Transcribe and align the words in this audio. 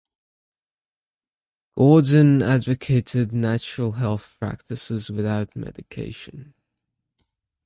Gordon 1.77 2.41
advocated 2.41 3.31
natural 3.33 3.91
health 3.91 4.35
practices 4.39 5.11
without 5.11 5.55
medication. 5.55 6.55